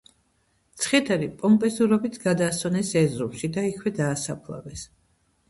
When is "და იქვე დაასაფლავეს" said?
3.59-4.89